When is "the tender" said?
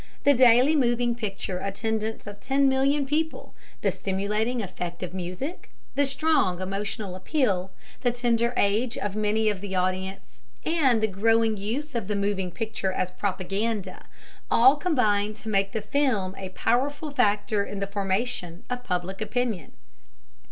8.01-8.51